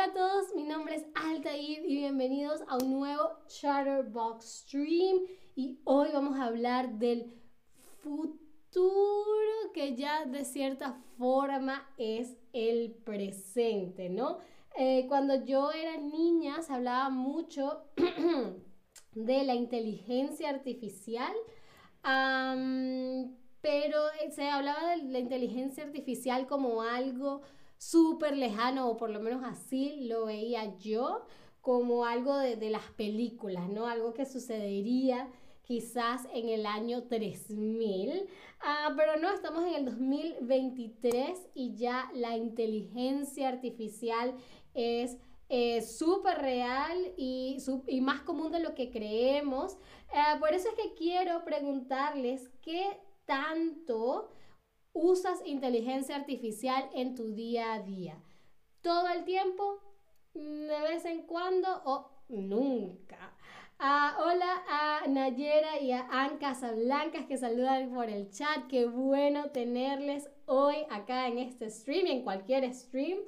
Hola 0.00 0.12
a 0.12 0.14
todos, 0.14 0.54
mi 0.54 0.62
nombre 0.64 0.94
es 0.94 1.04
Altair 1.14 1.84
y 1.84 1.96
bienvenidos 1.96 2.62
a 2.68 2.78
un 2.78 2.90
nuevo 2.90 3.32
Chatterbox 3.48 4.62
Stream 4.62 5.18
y 5.54 5.78
hoy 5.84 6.08
vamos 6.10 6.38
a 6.38 6.46
hablar 6.46 6.94
del 6.94 7.30
futuro 7.98 8.86
que 9.74 9.96
ya 9.96 10.24
de 10.24 10.46
cierta 10.46 10.94
forma 11.18 11.86
es 11.98 12.38
el 12.54 12.92
presente, 13.04 14.08
¿no? 14.08 14.38
Eh, 14.74 15.04
cuando 15.06 15.44
yo 15.44 15.70
era 15.70 15.98
niña 15.98 16.62
se 16.62 16.72
hablaba 16.72 17.10
mucho 17.10 17.82
de 19.12 19.44
la 19.44 19.54
inteligencia 19.54 20.48
artificial, 20.48 21.34
pero 23.60 23.98
se 24.30 24.48
hablaba 24.48 24.96
de 24.96 25.02
la 25.02 25.18
inteligencia 25.18 25.84
artificial 25.84 26.46
como 26.46 26.80
algo 26.80 27.42
súper 27.80 28.36
lejano, 28.36 28.90
o 28.90 28.96
por 28.98 29.08
lo 29.08 29.20
menos 29.20 29.42
así 29.42 30.02
lo 30.02 30.26
veía 30.26 30.76
yo, 30.76 31.24
como 31.62 32.04
algo 32.04 32.36
de, 32.36 32.70
las 32.70 32.90
películas, 32.92 33.68
¿no? 33.70 33.86
Algo 33.86 34.12
que 34.12 34.26
sucedería 34.26 35.28
quizás 35.62 36.26
en 36.34 36.50
el 36.50 36.66
año 36.66 37.04
3000. 37.04 38.26
Ah, 38.60 38.92
pero 38.96 39.16
no, 39.16 39.32
estamos 39.32 39.64
en 39.66 39.74
el 39.74 39.84
2023 39.86 41.48
y 41.54 41.74
ya 41.76 42.10
la 42.14 42.36
inteligencia 42.36 43.48
artificial 43.48 44.34
es 44.74 45.16
eh, 45.48 45.80
súper 45.80 46.38
real 46.38 46.96
y, 47.16 47.58
y, 47.86 48.00
más 48.02 48.20
común 48.22 48.52
de 48.52 48.60
lo 48.60 48.74
que 48.74 48.90
creemos. 48.90 49.78
Eh, 50.12 50.38
por 50.38 50.52
eso 50.52 50.68
es 50.68 50.74
que 50.74 50.94
quiero 50.94 51.44
preguntarles 51.44 52.50
qué 52.60 53.00
tanto 53.24 54.30
usas 54.92 55.40
inteligencia 55.44 56.16
artificial 56.16 56.88
en 56.94 57.14
tu 57.14 57.34
día 57.34 57.74
a 57.74 57.82
día? 57.82 58.22
¿Todo 58.82 59.08
el 59.08 59.24
tiempo? 59.24 59.80
¿De 60.34 60.80
vez 60.82 61.04
en 61.04 61.22
cuando 61.22 61.82
o 61.84 62.10
nunca? 62.28 63.36
Ah, 63.78 64.16
hola 64.22 64.62
a 64.68 65.06
Nayera 65.08 65.80
y 65.80 65.92
a 65.92 66.06
Ann 66.10 66.36
Casablancas 66.36 67.24
que 67.24 67.38
saludan 67.38 67.90
por 67.90 68.10
el 68.10 68.30
chat. 68.30 68.66
Qué 68.68 68.84
bueno 68.86 69.50
tenerles 69.52 70.28
hoy 70.44 70.76
acá 70.90 71.28
en 71.28 71.38
este 71.38 71.70
stream 71.70 72.06
y 72.06 72.10
en 72.10 72.22
cualquier 72.22 72.72
stream. 72.74 73.18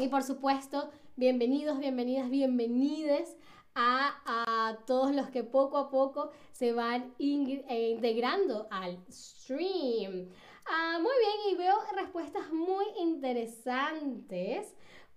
y 0.00 0.08
por 0.08 0.22
supuesto, 0.22 0.90
bienvenidos, 1.16 1.78
bienvenidas, 1.80 2.30
bienvenides 2.30 3.36
a, 3.74 4.78
todos 4.86 5.14
los 5.14 5.28
que 5.30 5.44
poco 5.44 5.78
a 5.78 5.90
poco 5.90 6.30
se 6.52 6.72
van 6.72 7.14
eh, 7.18 7.90
integrando 7.90 8.66
al 8.70 8.98
stream. 9.10 10.28
Ah, 10.66 10.98
muy 11.00 11.12
bien, 11.18 11.52
y 11.52 11.56
veo 11.56 11.74
respuestas 11.94 12.52
muy 12.52 12.84
interesantes 12.98 14.74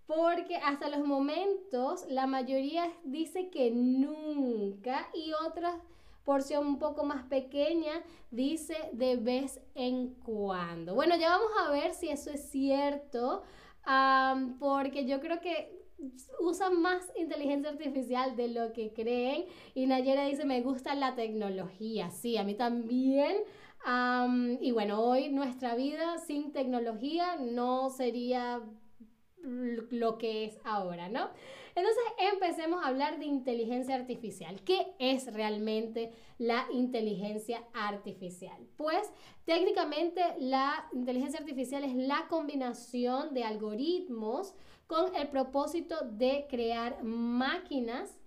porque 0.08 0.58
hasta 0.58 0.90
los 0.90 1.06
momentos 1.06 2.06
la 2.10 2.28
mayoría 2.28 2.92
dice 3.04 3.50
que 3.50 3.72
nunca 3.72 5.08
y 5.14 5.34
otra 5.46 5.80
porción 6.24 6.66
un 6.66 6.80
poco 6.80 7.06
más 7.06 7.24
pequeña 7.24 8.04
dice 8.32 8.76
de 8.94 9.16
vez 9.16 9.62
en 9.76 10.14
cuando. 10.16 10.96
Bueno, 10.96 11.16
ya 11.16 11.30
vamos 11.30 11.52
a 11.60 11.72
ver 11.72 11.94
si 11.94 12.10
eso 12.10 12.32
es 12.32 12.50
cierto, 12.50 13.44
porque 14.60 15.06
yo 15.06 15.20
creo 15.20 15.40
que 15.40 15.85
usan 16.40 16.82
más 16.82 17.12
inteligencia 17.18 17.72
artificial 17.72 18.36
de 18.36 18.50
lo 18.50 18.74
que 18.74 18.94
creen. 18.94 19.46
Y 19.74 19.86
Nayera 19.86 20.26
dice, 20.26 20.46
me 20.46 20.62
gusta 20.62 20.96
la 20.96 21.16
tecnología. 21.16 22.10
Sí, 22.12 22.38
a 22.38 22.44
mí 22.44 22.56
también. 22.56 23.38
y 24.62 24.72
bueno, 24.72 25.02
hoy 25.02 25.30
nuestra 25.30 25.76
vida 25.76 26.18
sin 26.20 26.52
tecnología 26.52 27.36
no 27.38 27.90
sería 27.90 28.62
lo 29.46 30.18
que 30.18 30.46
es 30.46 30.58
ahora, 30.64 31.10
¿no? 31.10 31.30
Entonces 31.76 32.04
empecemos 32.34 32.84
a 32.84 32.88
hablar 32.88 33.20
de 33.20 33.26
inteligencia 33.26 33.96
artificial. 33.96 34.62
¿Qué 34.64 34.94
es 34.98 35.32
realmente 35.34 36.12
la 36.38 36.66
inteligencia 36.72 37.64
artificial? 37.74 38.66
Pues 38.78 39.12
técnicamente 39.44 40.22
la 40.40 40.88
inteligencia 40.94 41.40
artificial 41.40 41.84
es 41.84 41.96
la 41.96 42.28
combinación 42.30 43.34
de 43.34 43.44
algoritmos 43.44 44.56
con 44.88 45.16
el 45.16 45.28
propósito 45.30 45.96
de 46.12 46.48
crear 46.50 47.04
máquinas 47.04 48.18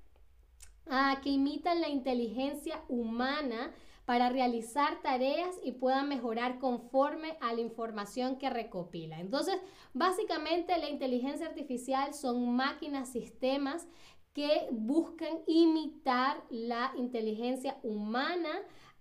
ah, 0.87 1.21
que 1.23 1.31
imitan 1.31 1.81
la 1.81 1.89
inteligencia 1.89 2.83
humana 2.89 3.73
para 4.05 4.31
realizar 4.31 5.03
tareas 5.03 5.55
y 5.63 5.73
puedan 5.73 6.09
mejorar 6.09 6.59
conforme 6.59 7.37
a 7.43 7.53
la 7.53 7.61
información 7.61 8.39
que 8.39 8.49
recopila. 8.49 9.21
Entonces, 9.21 9.57
básicamente 9.93 10.79
la 10.79 10.89
inteligencia 10.89 11.47
artificial 11.47 12.15
son 12.15 12.57
máquinas, 12.57 13.13
sistemas 13.13 13.87
que 14.33 14.69
buscan 14.71 15.41
imitar 15.47 16.43
la 16.49 16.93
inteligencia 16.97 17.77
humana 17.83 18.51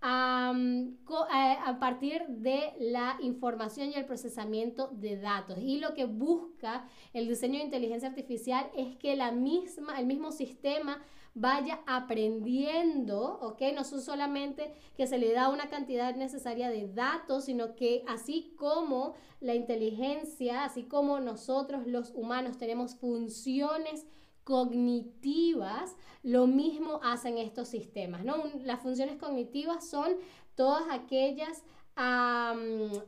a, 0.01 1.77
partir 1.79 2.25
de 2.27 2.73
la 2.79 3.17
información 3.21 3.89
y 3.89 3.95
el 3.95 4.05
procesamiento 4.05 4.89
de 4.93 5.17
datos. 5.17 5.57
Y 5.59 5.79
lo 5.79 5.93
que 5.93 6.05
busca 6.05 6.87
el 7.13 7.27
diseño 7.27 7.59
de 7.59 7.65
inteligencia 7.65 8.09
artificial 8.09 8.69
es 8.75 8.95
que 8.97 9.15
la 9.15 9.31
misma, 9.31 9.99
el 9.99 10.05
mismo 10.05 10.31
sistema 10.31 11.01
vaya 11.39 11.81
aprendiendo, 11.85 13.39
¿ok? 13.41 13.61
No 13.75 13.83
son 13.83 14.01
solamente 14.01 14.73
que 14.95 15.05
se 15.05 15.19
le 15.19 15.33
da 15.33 15.49
una 15.49 15.69
cantidad 15.69 16.15
necesaria 16.15 16.69
de 16.69 16.87
datos, 16.87 17.45
sino 17.45 17.75
que 17.75 18.03
así 18.07 18.55
como 18.57 19.13
la 19.39 19.53
inteligencia, 19.53 20.63
así 20.63 20.83
como 20.83 21.19
nosotros 21.19 21.85
los 21.85 22.11
humanos 22.15 22.57
tenemos 22.57 22.95
funciones 22.95 24.07
cognitivas, 24.47 25.97
lo 26.23 26.47
mismo 26.47 27.01
hacen 27.03 27.37
estos 27.37 27.67
sistemas, 27.67 28.23
¿no? 28.23 28.45
Las 28.63 28.81
funciones 28.81 29.17
cognitivas 29.17 29.89
son 29.89 30.15
todas 30.55 30.85
aquellas 30.89 31.65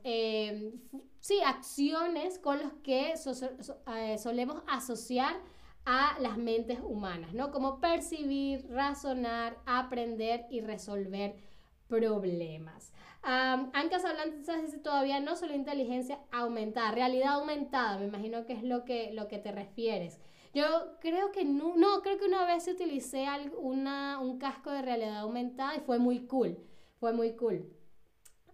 em, 0.04 0.74
sí, 1.22 1.40
acciones 1.46 2.40
con 2.40 2.60
las 2.60 2.74
que 2.84 3.14
eh, 3.14 4.18
solemos 4.18 4.62
asociar 4.68 5.38
a 5.86 6.20
las 6.20 6.38
mentes 6.38 6.80
humanas, 6.84 7.34
¿no? 7.34 7.52
Como 7.52 7.80
percibir, 7.80 8.68
razonar, 8.70 9.58
aprender 9.66 10.46
y 10.50 10.60
resolver 10.60 11.38
problemas. 11.88 12.92
Um, 13.24 13.72
Hablantes 13.74 14.62
dice 14.62 14.78
todavía 14.80 15.22
no 15.22 15.38
solo 15.38 15.54
inteligencia 15.54 16.20
aumentada, 16.32 16.92
realidad 16.92 17.36
aumentada, 17.36 17.98
me 17.98 18.08
imagino 18.08 18.46
que 18.46 18.54
es 18.54 18.64
lo 18.64 18.84
que, 18.84 19.14
lo 19.14 19.30
que 19.30 19.38
te 19.38 19.54
refieres. 19.54 20.20
Yo 20.54 20.98
creo 21.00 21.32
que 21.32 21.46
no, 21.46 21.76
no, 21.78 22.02
creo 22.02 22.18
que 22.18 22.26
una 22.26 22.46
vez 22.46 22.68
utilicé 22.68 23.26
una, 23.58 24.20
un 24.20 24.40
casco 24.40 24.72
de 24.72 24.82
realidad 24.82 25.20
aumentada 25.20 25.76
y 25.76 25.82
fue 25.82 26.00
muy 26.00 26.26
cool, 26.26 26.58
fue 27.00 27.14
muy 27.14 27.36
cool. 27.36 27.72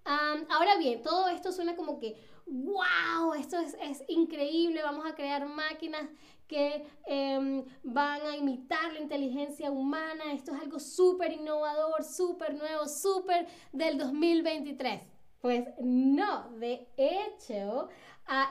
ahora 0.04 0.78
bien, 0.78 1.02
todo 1.02 1.30
esto 1.30 1.52
suena 1.52 1.76
como 1.76 2.00
que, 2.00 2.16
wow, 2.46 3.34
esto 3.34 3.58
es, 3.60 3.76
es 3.82 4.04
increíble, 4.10 4.84
vamos 4.84 5.06
a 5.06 5.16
crear 5.16 5.48
máquinas 5.48 6.10
que 6.48 6.86
em, 7.06 7.66
van 7.84 8.22
a 8.22 8.36
imitar 8.38 8.94
la 8.94 9.00
inteligencia 9.00 9.72
humana, 9.72 10.34
esto 10.34 10.54
es 10.54 10.62
algo 10.62 10.80
súper 10.80 11.32
innovador, 11.32 12.04
súper 12.04 12.56
nuevo, 12.56 12.88
súper 12.88 13.48
del 13.72 13.98
2023. 13.98 15.15
Pues 15.46 15.64
no, 15.80 16.50
de 16.58 16.88
hecho, 16.98 17.88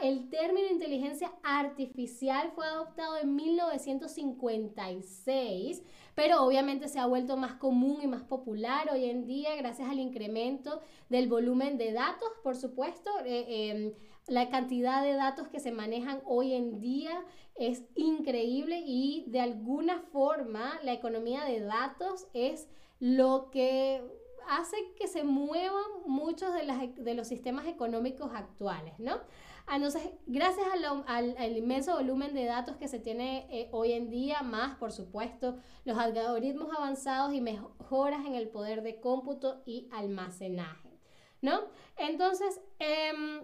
el 0.00 0.30
término 0.30 0.68
inteligencia 0.70 1.32
artificial 1.42 2.52
fue 2.54 2.64
adoptado 2.66 3.16
en 3.16 3.34
1956, 3.34 5.82
pero 6.14 6.44
obviamente 6.44 6.86
se 6.86 7.00
ha 7.00 7.06
vuelto 7.06 7.36
más 7.36 7.54
común 7.54 7.98
y 8.00 8.06
más 8.06 8.22
popular 8.22 8.90
hoy 8.92 9.06
en 9.06 9.26
día 9.26 9.56
gracias 9.56 9.90
al 9.90 9.98
incremento 9.98 10.82
del 11.08 11.28
volumen 11.28 11.78
de 11.78 11.90
datos, 11.90 12.28
por 12.44 12.54
supuesto. 12.54 13.10
Eh, 13.24 13.70
em, 13.70 13.92
la 14.28 14.48
cantidad 14.48 15.02
de 15.02 15.14
datos 15.14 15.48
que 15.48 15.58
se 15.58 15.72
manejan 15.72 16.22
hoy 16.26 16.54
en 16.54 16.78
día 16.78 17.24
es 17.56 17.82
increíble 17.96 18.84
y 18.86 19.24
de 19.26 19.40
alguna 19.40 19.98
forma 20.12 20.78
la 20.84 20.92
economía 20.92 21.44
de 21.44 21.58
datos 21.58 22.28
es 22.34 22.68
lo 23.00 23.50
que 23.50 24.00
hace 24.48 24.76
que 24.98 25.08
se 25.08 25.24
muevan 25.24 25.84
muchos 26.06 26.50
de, 26.54 27.14
los 27.14 27.28
sistemas 27.28 27.66
económicos 27.66 28.30
actuales, 28.34 28.94
¿no? 28.98 29.20
Ah, 29.66 29.76
entonces, 29.76 30.02
gracias 30.26 30.66
al, 31.06 31.56
inmenso 31.56 31.94
volumen 31.94 32.34
de 32.34 32.44
datos 32.44 32.76
que 32.76 32.88
se 32.88 32.98
tiene 32.98 33.46
eh, 33.50 33.68
hoy 33.72 33.92
en 33.92 34.10
día, 34.10 34.42
más 34.42 34.76
por 34.76 34.92
supuesto 34.92 35.56
los 35.84 35.96
algoritmos 35.96 36.68
avanzados 36.76 37.32
y 37.32 37.40
mejoras 37.40 38.26
en 38.26 38.34
el 38.34 38.48
poder 38.48 38.82
de 38.82 39.00
cómputo 39.00 39.62
y 39.64 39.88
almacenaje, 39.90 41.00
¿no? 41.40 41.60
Entonces, 41.96 42.60
em, 42.78 43.40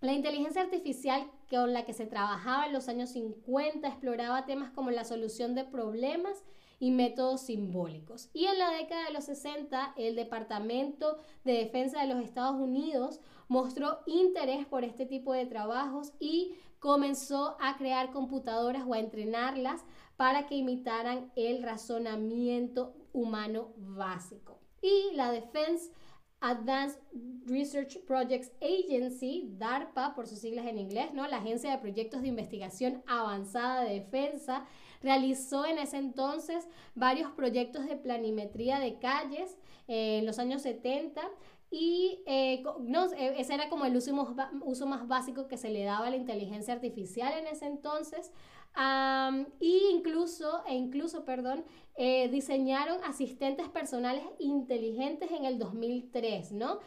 la 0.00 0.12
inteligencia 0.12 0.62
artificial 0.62 1.28
con 1.50 1.72
la 1.72 1.84
que 1.84 1.94
se 1.94 2.06
trabajaba 2.06 2.66
en 2.66 2.72
los 2.72 2.88
años 2.88 3.10
50 3.10 3.88
exploraba 3.88 4.46
temas 4.46 4.70
como 4.70 4.90
la 4.90 5.04
solución 5.04 5.54
de 5.54 5.64
problemas 5.64 6.44
y 6.78 6.90
métodos 6.90 7.42
simbólicos. 7.42 8.28
Y 8.32 8.46
en 8.46 8.58
la 8.58 8.70
década 8.70 9.06
de 9.06 9.12
los 9.12 9.24
60, 9.24 9.94
el 9.96 10.16
Departamento 10.16 11.18
de 11.44 11.52
Defensa 11.52 12.00
de 12.00 12.12
los 12.12 12.22
Estados 12.22 12.56
Unidos 12.56 13.20
mostró 13.48 14.00
interés 14.06 14.66
por 14.66 14.84
este 14.84 15.06
tipo 15.06 15.32
de 15.32 15.46
trabajos 15.46 16.12
y 16.18 16.54
comenzó 16.78 17.56
a 17.60 17.76
crear 17.76 18.10
computadoras 18.12 18.84
o 18.86 18.94
a 18.94 18.98
entrenarlas 18.98 19.84
para 20.16 20.46
que 20.46 20.56
imitaran 20.56 21.30
el 21.36 21.62
razonamiento 21.62 22.94
humano 23.12 23.72
básico. 23.76 24.60
Y 24.82 25.14
la 25.14 25.30
Defense 25.30 25.90
Advanced 26.40 27.00
Research 27.46 28.04
Projects 28.06 28.52
Agency, 28.60 29.48
DARPA 29.56 30.14
por 30.14 30.26
sus 30.26 30.38
siglas 30.38 30.66
en 30.66 30.78
inglés, 30.78 31.12
¿no? 31.14 31.26
la 31.26 31.38
Agencia 31.38 31.70
de 31.70 31.78
Proyectos 31.78 32.22
de 32.22 32.28
Investigación 32.28 33.02
Avanzada 33.06 33.82
de 33.82 33.94
Defensa, 33.94 34.66
realizó 35.06 35.64
en 35.64 35.78
ese 35.78 35.98
entonces 35.98 36.66
varios 36.96 37.30
proyectos 37.30 37.86
de 37.86 37.96
planimetría 37.96 38.80
de 38.80 38.98
calles 38.98 39.56
eh, 39.86 40.18
en 40.18 40.26
los 40.26 40.40
años 40.40 40.62
70 40.62 41.22
y 41.70 42.24
eh, 42.26 42.64
no, 42.80 43.12
eh, 43.12 43.34
ese 43.38 43.54
era 43.54 43.68
como 43.68 43.84
el 43.84 43.96
uso, 43.96 44.12
uso 44.64 44.86
más 44.88 45.06
básico 45.06 45.46
que 45.46 45.56
se 45.56 45.70
le 45.70 45.84
daba 45.84 46.08
a 46.08 46.10
la 46.10 46.16
inteligencia 46.16 46.74
artificial 46.74 47.32
en 47.38 47.46
ese 47.46 47.66
entonces. 47.66 48.32
y 49.60 49.78
incluso, 49.92 50.62
e 50.66 50.74
incluso, 50.74 51.24
perdón, 51.24 51.64
eh, 51.98 52.28
diseñaron 52.28 53.02
asistentes 53.04 53.68
personales 53.70 54.22
inteligentes 54.38 55.30
en 55.30 55.46
el 55.46 55.58
2003, 55.58 56.52
¿no? 56.52 56.80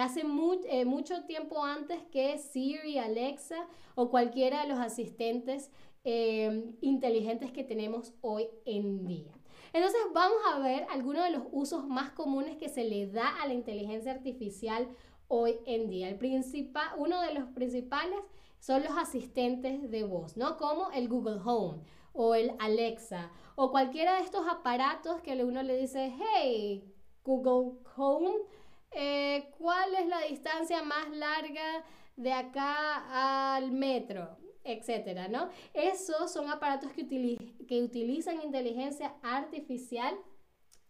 Hace 0.00 0.24
mucho 0.24 1.24
tiempo 1.24 1.64
antes 1.64 2.02
que 2.10 2.38
Siri, 2.38 2.98
Alexa 2.98 3.66
o 3.94 4.10
cualquiera 4.10 4.62
de 4.62 4.68
los 4.68 4.78
asistentes 4.78 5.70
inteligentes 6.04 7.52
que 7.52 7.64
tenemos 7.64 8.14
hoy 8.20 8.48
en 8.64 9.06
día. 9.06 9.32
Entonces 9.72 10.00
vamos 10.14 10.38
a 10.52 10.58
ver 10.60 10.86
algunos 10.90 11.24
de 11.24 11.30
los 11.30 11.42
usos 11.52 11.86
más 11.86 12.10
comunes 12.12 12.56
que 12.56 12.68
se 12.70 12.84
le 12.84 13.06
da 13.06 13.28
a 13.42 13.46
la 13.46 13.54
inteligencia 13.54 14.12
artificial 14.12 14.88
hoy 15.28 15.58
en 15.66 15.90
día. 15.90 16.08
El 16.08 16.18
uno 16.96 17.20
de 17.20 17.34
los 17.34 17.44
principales 17.50 18.18
son 18.60 18.82
los 18.82 18.96
asistentes 18.96 19.90
de 19.90 20.04
voz, 20.04 20.36
¿no? 20.38 20.56
Como 20.56 20.90
el 20.92 21.08
Google 21.08 21.40
Home 21.44 21.82
o 22.14 22.34
el 22.34 22.52
Alexa 22.58 23.30
o 23.54 23.70
cualquiera 23.70 24.14
de 24.14 24.22
estos 24.22 24.48
aparatos 24.48 25.20
que 25.20 25.44
uno 25.44 25.62
le 25.62 25.76
dice, 25.76 26.14
hey, 26.18 26.90
Google 27.22 27.78
Home, 27.96 28.34
eh, 28.98 29.50
¿cuál 29.58 29.94
es 29.94 30.06
la 30.06 30.20
distancia 30.22 30.82
más 30.82 31.08
larga 31.10 31.84
de 32.16 32.32
acá 32.32 33.56
al 33.56 33.70
metro? 33.72 34.36
etcétera, 34.64 35.28
¿no? 35.28 35.48
Esos 35.72 36.30
son 36.30 36.50
aparatos 36.50 36.92
que, 36.92 37.06
que 37.66 37.82
utilizan 37.82 38.42
inteligencia 38.42 39.14
artificial 39.22 40.14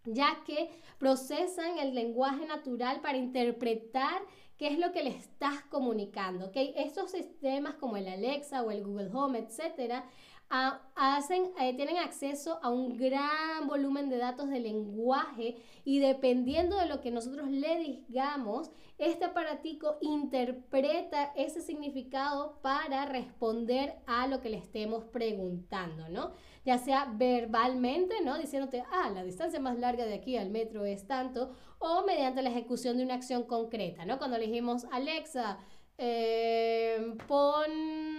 ya 0.04 0.42
que 0.46 0.70
procesan 0.98 1.78
el 1.78 1.94
lenguaje 1.94 2.46
natural 2.46 3.00
para 3.00 3.18
interpretar 3.18 4.22
qué 4.56 4.68
es 4.68 4.78
lo 4.78 4.92
que 4.92 5.02
le 5.02 5.10
estás 5.10 5.62
comunicando. 5.70 6.46
¿okay? 6.46 6.74
Estos 6.76 7.12
sistemas 7.12 7.74
como 7.74 7.96
el 7.96 8.08
Alexa 8.08 8.62
o 8.62 8.70
el 8.70 8.84
Google 8.84 9.10
Home, 9.12 9.38
etcétera, 9.38 10.04
hacen, 10.50 11.50
eh, 11.60 11.74
tienen 11.74 11.98
acceso 11.98 12.58
a 12.62 12.70
un 12.70 12.96
gran 12.96 13.66
volumen 13.66 14.08
de 14.08 14.16
datos 14.16 14.48
de 14.48 14.60
lenguaje 14.60 15.56
y 15.84 15.98
dependiendo 15.98 16.76
de 16.78 16.86
lo 16.86 17.00
que 17.00 17.10
nosotros 17.10 17.48
le 17.50 17.78
digamos, 17.78 18.70
este 18.98 19.26
aparatico 19.26 19.98
interpreta 20.00 21.32
ese 21.36 21.60
significado 21.60 22.58
para 22.62 23.06
responder 23.06 23.94
a 24.06 24.26
lo 24.26 24.40
que 24.40 24.50
le 24.50 24.56
estemos 24.56 25.04
preguntando, 25.04 26.08
¿no? 26.08 26.32
Ya 26.64 26.78
sea 26.78 27.12
verbalmente, 27.14 28.20
¿no? 28.24 28.38
Diciéndote, 28.38 28.82
ah, 28.90 29.10
la 29.14 29.22
distancia 29.22 29.60
más 29.60 29.78
larga 29.78 30.04
de 30.04 30.14
aquí 30.14 30.36
al 30.36 30.50
metro 30.50 30.84
es 30.84 31.06
tanto, 31.06 31.52
o 31.78 32.04
mediante 32.04 32.42
la 32.42 32.50
ejecución 32.50 32.96
de 32.96 33.04
una 33.04 33.14
acción 33.14 33.44
concreta, 33.44 34.04
¿no? 34.04 34.18
Cuando 34.18 34.36
le 34.36 34.46
dijimos, 34.46 34.86
Alexa, 34.90 35.58
eh, 35.96 37.14
pon 37.28 38.17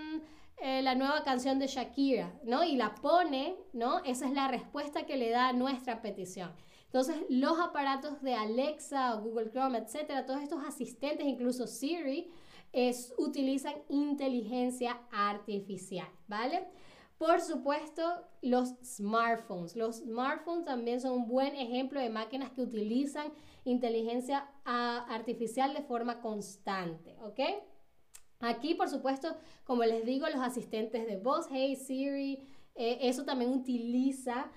la 0.89 0.95
nueva 0.95 1.23
canción 1.23 1.59
de 1.59 1.67
Shakira, 1.67 2.33
¿no? 2.43 2.63
Y 2.63 2.75
la 2.75 2.95
pone, 2.95 3.55
¿no? 3.73 3.99
Esa 4.05 4.25
es 4.25 4.33
la 4.33 4.47
respuesta 4.47 5.05
que 5.05 5.17
le 5.17 5.29
da 5.29 5.53
nuestra 5.53 6.01
petición. 6.01 6.51
Entonces, 6.85 7.17
los 7.29 7.59
aparatos 7.59 8.23
de 8.23 8.33
Alexa 8.33 9.13
Google 9.13 9.51
Chrome, 9.51 9.77
etcétera, 9.77 10.25
todos 10.25 10.41
estos 10.41 10.63
asistentes, 10.65 11.27
incluso 11.27 11.67
Siri, 11.67 12.31
utilizan 13.19 13.75
inteligencia 13.89 14.99
artificial, 15.11 16.07
¿vale? 16.27 16.67
Por 17.19 17.39
supuesto, 17.39 18.01
los 18.41 18.69
smartphones. 18.83 19.75
Los 19.75 19.97
smartphones 19.97 20.65
también 20.65 21.01
son 21.01 21.11
un 21.11 21.27
buen 21.27 21.55
ejemplo 21.55 21.99
de 21.99 22.09
máquinas 22.09 22.49
que 22.49 22.61
utilizan 22.61 23.31
inteligencia 23.63 24.49
ah, 24.65 25.05
artificial 25.07 25.75
de 25.75 25.83
forma 25.83 26.19
constante, 26.19 27.15
¿ok? 27.21 27.39
Aquí, 28.39 28.73
por 28.73 28.89
supuesto, 28.89 29.35
como 29.65 29.83
les 29.83 30.05
digo, 30.05 30.27
los 30.27 30.41
asistentes 30.41 31.05
de 31.05 31.17
voz, 31.17 31.47
Hey 31.51 31.75
Siri, 31.75 32.47
eh, 32.75 32.97
eso 33.01 33.25
también 33.25 33.51
utiliza 33.51 34.51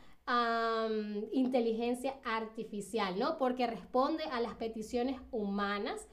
inteligencia 1.33 2.15
artificial, 2.25 3.19
¿no? 3.19 3.39
Porque 3.39 3.67
responde 3.67 4.23
a 4.25 4.41
las 4.41 4.55
peticiones 4.55 5.21
humanas. 5.33 6.09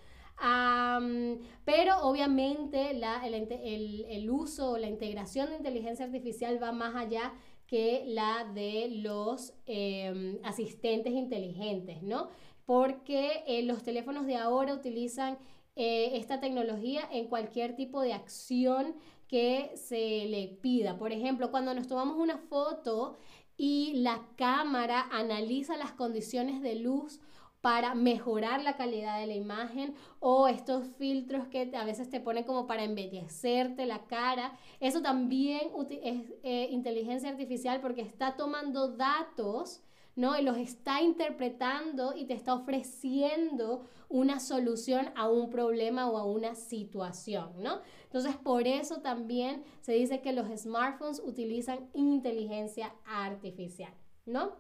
pero 1.63 2.01
obviamente 2.01 2.91
el, 2.91 4.29
uso 4.31 4.71
o 4.71 4.77
la 4.77 4.87
integración 4.87 5.49
de 5.49 5.57
inteligencia 5.57 6.05
artificial 6.05 6.61
va 6.61 6.71
más 6.71 6.95
allá 6.95 7.33
que 7.67 8.03
la 8.07 8.45
de 8.51 8.87
los 9.03 9.53
em, 9.67 10.39
asistentes 10.43 11.13
inteligentes, 11.13 12.01
¿no? 12.01 12.29
Porque 12.65 13.43
eh, 13.45 13.61
los 13.63 13.83
teléfonos 13.83 14.25
de 14.25 14.37
ahora 14.37 14.73
utilizan 14.73 15.37
eh, 15.81 16.17
esta 16.17 16.41
tecnología 16.41 17.07
en 17.09 17.27
cualquier 17.27 17.73
tipo 17.73 18.01
de 18.01 18.11
acción 18.11 18.95
que 19.29 19.71
se 19.75 20.25
le 20.25 20.59
pida. 20.61 20.97
Por 20.97 21.13
ejemplo, 21.13 21.51
cuando 21.51 21.73
nos 21.73 21.87
tomamos 21.87 22.17
una 22.17 22.37
foto 22.37 23.17
y 23.55 23.93
la 23.93 24.27
cámara 24.35 25.07
analiza 25.09 25.77
las 25.77 25.93
condiciones 25.93 26.61
de 26.61 26.75
luz 26.75 27.21
para 27.61 27.95
mejorar 27.95 28.61
la 28.61 28.75
calidad 28.75 29.21
de 29.21 29.27
la 29.27 29.35
imagen 29.35 29.95
o 30.19 30.49
estos 30.49 30.85
filtros 30.97 31.47
que 31.47 31.71
a 31.73 31.85
veces 31.85 32.09
te 32.09 32.19
ponen 32.19 32.43
como 32.43 32.67
para 32.67 32.83
embellecerte 32.83 33.85
la 33.85 34.05
cara. 34.05 34.59
Eso 34.81 35.01
también 35.01 35.69
es 36.03 36.33
eh, 36.43 36.67
inteligencia 36.71 37.29
artificial 37.29 37.79
porque 37.79 38.01
está 38.01 38.35
tomando 38.35 38.97
datos 38.97 39.81
¿no? 40.19 40.37
Y 40.37 40.41
los 40.41 40.57
está 40.57 41.01
interpretando 41.01 42.13
y 42.13 42.25
te 42.25 42.33
está 42.33 42.53
ofreciendo 42.53 43.85
una 44.09 44.41
solución 44.41 45.11
a 45.15 45.29
un 45.29 45.49
problema 45.49 46.09
o 46.09 46.17
a 46.17 46.25
una 46.25 46.55
situación, 46.55 47.53
¿no? 47.63 47.79
Entonces, 48.03 48.35
por 48.35 48.67
eso 48.67 48.97
también 48.97 49.63
se 49.79 49.93
dice 49.93 50.19
que 50.19 50.33
los 50.33 50.49
smartphones 50.59 51.21
utilizan 51.23 51.89
inteligencia 51.93 52.93
artificial, 53.05 53.93
¿no? 54.25 54.57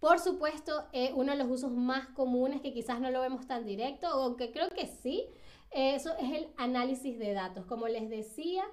Por 0.00 0.20
supuesto, 0.20 0.86
eh, 0.94 1.12
uno 1.14 1.32
de 1.32 1.38
los 1.38 1.50
usos 1.50 1.72
más 1.72 2.06
comunes 2.08 2.62
que 2.62 2.72
quizás 2.72 2.98
no 2.98 3.10
lo 3.10 3.20
vemos 3.20 3.46
tan 3.46 3.66
directo, 3.66 4.06
aunque 4.06 4.52
creo 4.52 4.70
que 4.70 4.86
sí, 4.86 5.26
eso 5.70 6.16
es 6.18 6.32
el 6.32 6.48
análisis 6.56 7.18
de 7.18 7.34
datos. 7.34 7.66
Como 7.66 7.88
les 7.88 8.08
decía, 8.08 8.64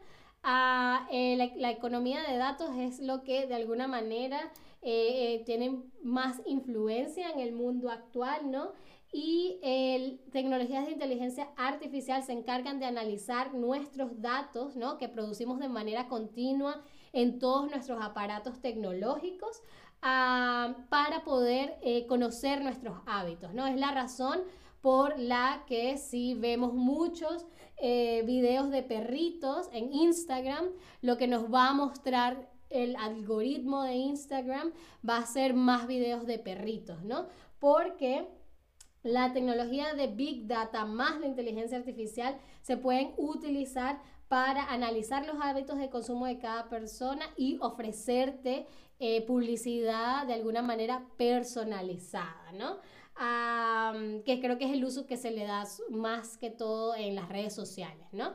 ah, 0.44 1.10
eh, 1.12 1.36
la, 1.58 1.72
economía 1.72 2.24
de 2.24 2.38
datos 2.38 2.70
es 2.78 3.02
lo 3.02 3.24
que 3.24 3.48
de 3.48 3.56
alguna 3.56 3.90
manera 3.90 4.50
eh, 4.86 5.36
eh, 5.36 5.44
tienen 5.46 5.90
más 6.04 6.42
influencia 6.46 7.30
en 7.30 7.40
el 7.40 7.54
mundo 7.54 7.90
actual, 7.90 8.52
¿no? 8.52 8.74
Y 9.13 9.60
el, 9.62 10.20
tecnologías 10.32 10.86
de 10.86 10.92
inteligencia 10.92 11.50
artificial 11.56 12.22
se 12.22 12.34
encargan 12.34 12.80
de 12.80 12.86
analizar 12.86 13.54
nuestros 13.54 14.20
datos, 14.22 14.75
¿no? 14.75 14.98
Que 14.98 15.08
producimos 15.08 15.60
de 15.60 15.70
manera 15.70 16.10
continua 16.10 16.84
en 17.13 17.40
todos 17.40 17.70
nuestros 17.70 18.04
aparatos 18.04 18.60
tecnológicos 18.60 19.62
ah, 20.02 20.75
para 20.90 21.24
poder 21.24 21.78
eh, 21.82 22.06
conocer 22.06 22.62
nuestros 22.62 22.98
hábitos, 23.06 23.54
¿no? 23.54 23.66
Es 23.66 23.78
la 23.78 23.92
razón 23.92 24.42
por 24.82 25.18
la 25.18 25.63
que 25.66 25.98
si 25.98 26.34
vemos 26.34 26.74
muchos 26.74 27.46
videos 27.82 28.70
de 28.70 28.82
perritos 28.82 29.68
en 29.74 29.92
Instagram, 29.92 30.68
lo 31.02 31.18
que 31.18 31.28
nos 31.28 31.54
va 31.54 31.70
a 31.70 31.74
mostrar 31.74 32.52
el 32.74 32.96
algoritmo 32.96 33.84
de 33.84 33.94
Instagram 33.94 34.74
va 35.08 35.18
a 35.18 35.22
hacer 35.22 35.53
más 35.53 35.88
videos 35.88 36.25
de 36.25 36.39
perritos, 36.39 37.03
¿no? 37.03 37.27
Porque 37.60 38.27
la 39.03 39.34
tecnología 39.34 39.94
de 39.94 40.08
Big 40.08 40.48
Data 40.48 40.86
más 40.86 41.20
la 41.20 41.27
inteligencia 41.27 41.77
artificial 41.77 42.38
se 42.62 42.77
pueden 42.77 43.13
utilizar 43.18 44.01
para 44.27 44.63
analizar 44.65 45.25
los 45.27 45.36
hábitos 45.42 45.77
de 45.77 45.89
consumo 45.89 46.25
de 46.25 46.39
cada 46.39 46.68
persona 46.70 47.25
y 47.38 47.58
ofrecerte 47.62 48.65
eh, 49.00 49.22
publicidad 49.25 50.25
de 50.25 50.34
alguna 50.34 50.62
manera 50.62 51.06
personalizada, 51.18 52.51
¿no? 52.53 52.80
que 54.25 54.39
creo 54.42 54.58
que 54.58 54.65
es 54.65 54.72
el 54.72 54.84
uso 54.84 55.06
que 55.06 55.18
se 55.18 55.30
le 55.30 55.46
da 55.46 55.63
más 55.92 56.38
que 56.38 56.50
todo 56.50 56.96
en 56.96 57.13
las 57.13 57.30
redes 57.30 57.53
sociales, 57.53 58.08
¿no? 58.12 58.34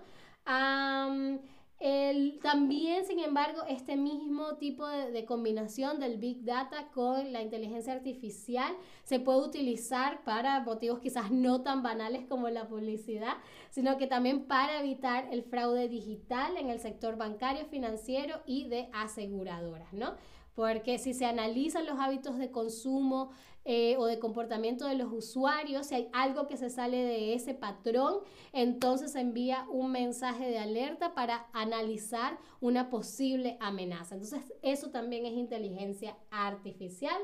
También, 2.42 3.06
sin 3.06 3.20
embargo, 3.20 3.62
este 3.68 3.96
mismo 3.96 4.56
tipo 4.56 4.86
de, 4.86 5.24
combinación 5.24 6.00
del 6.00 6.16
Big 6.16 6.44
Data 6.44 6.88
con 6.92 7.32
la 7.32 7.40
inteligencia 7.40 7.92
artificial 7.92 8.74
se 9.04 9.20
puede 9.20 9.46
utilizar 9.46 10.24
para 10.24 10.60
motivos 10.60 10.98
quizás 10.98 11.30
no 11.30 11.62
tan 11.62 11.82
banales 11.82 12.24
como 12.28 12.48
la 12.48 12.66
publicidad, 12.66 13.34
sino 13.70 13.96
que 13.96 14.08
también 14.08 14.46
para 14.46 14.80
evitar 14.80 15.28
el 15.30 15.44
fraude 15.44 15.88
digital 15.88 16.56
en 16.56 16.70
el 16.70 16.80
sector 16.80 17.16
bancario, 17.16 17.66
financiero 17.66 18.40
y 18.44 18.68
de 18.68 18.88
aseguradoras, 18.92 19.92
¿no? 19.92 20.14
Porque 20.56 20.98
si 20.98 21.14
se 21.14 21.26
analizan 21.26 21.86
los 21.86 22.00
hábitos 22.00 22.38
de 22.38 22.50
consumo 22.50 23.30
eh, 23.70 23.98
o 23.98 24.06
de 24.06 24.18
comportamiento 24.18 24.86
de 24.86 24.94
los 24.94 25.12
usuarios, 25.12 25.88
si 25.88 25.94
hay 25.94 26.08
algo 26.14 26.46
que 26.46 26.56
se 26.56 26.70
sale 26.70 26.96
de 26.96 27.34
ese 27.34 27.52
patrón, 27.52 28.20
entonces 28.54 29.14
envía 29.14 29.66
un 29.70 29.92
mensaje 29.92 30.48
de 30.48 30.58
alerta 30.58 31.12
para 31.12 31.48
analizar 31.52 32.38
una 32.62 32.88
posible 32.88 33.58
amenaza. 33.60 34.14
Entonces 34.14 34.54
eso 34.62 34.88
también 34.88 35.26
es 35.26 35.34
inteligencia 35.34 36.16
artificial. 36.30 37.20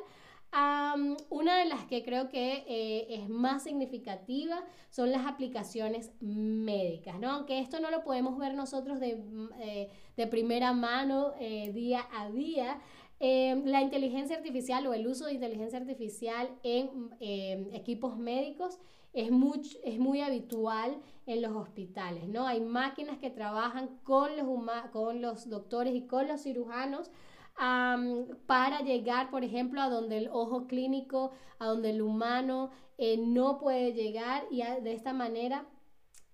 una 1.30 1.58
de 1.58 1.64
las 1.64 1.86
que 1.86 2.04
creo 2.04 2.28
que 2.28 2.64
eh, 2.68 3.06
es 3.08 3.28
más 3.30 3.62
significativa 3.62 4.62
son 4.90 5.10
las 5.10 5.26
aplicaciones 5.26 6.12
médicas, 6.20 7.18
¿no? 7.18 7.30
Aunque 7.30 7.58
esto 7.58 7.80
no 7.80 7.90
lo 7.90 8.04
podemos 8.04 8.36
ver 8.36 8.52
nosotros 8.54 9.00
de, 9.00 9.18
eh, 9.60 9.90
de 10.16 10.26
primera 10.26 10.74
mano 10.74 11.32
día 11.72 12.06
a 12.12 12.30
día, 12.30 12.78
Em, 13.20 13.64
la 13.66 13.80
inteligencia 13.80 14.36
artificial 14.36 14.86
o 14.86 14.94
el 14.94 15.06
uso 15.06 15.26
de 15.26 15.34
inteligencia 15.34 15.78
artificial 15.78 16.48
en 16.62 17.10
em, 17.20 17.72
equipos 17.72 18.16
médicos 18.16 18.78
es 19.12 19.30
muy, 19.30 19.60
es 19.84 19.98
muy 19.98 20.20
habitual 20.20 21.00
en 21.26 21.40
los 21.40 21.54
hospitales, 21.54 22.28
¿no? 22.28 22.46
Hay 22.46 22.60
máquinas 22.60 23.18
que 23.18 23.30
trabajan 23.30 23.98
con 24.02 24.36
los, 24.36 24.46
con 24.92 25.22
los 25.22 25.48
doctores 25.48 25.94
y 25.94 26.06
con 26.06 26.26
los 26.26 26.42
cirujanos 26.42 27.10
para 27.56 28.80
llegar, 28.80 29.30
por 29.30 29.44
ejemplo, 29.44 29.80
a 29.80 29.88
donde 29.88 30.18
el 30.18 30.28
ojo 30.28 30.66
clínico, 30.66 31.30
a 31.60 31.66
donde 31.66 31.90
el 31.90 32.02
humano 32.02 32.70
eh, 32.98 33.16
no 33.16 33.58
puede 33.58 33.92
llegar 33.92 34.44
y 34.50 34.62
de 34.62 34.92
esta 34.92 35.12
manera 35.12 35.66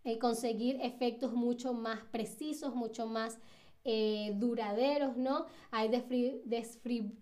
eh, 0.04 0.18
conseguir 0.18 0.78
efectos 0.80 1.32
mucho 1.32 1.74
más 1.74 2.00
precisos, 2.10 2.74
mucho 2.74 3.06
más 3.06 3.38
eh, 3.84 4.32
duraderos, 4.36 5.16
¿no? 5.16 5.46
Hay 5.70 5.88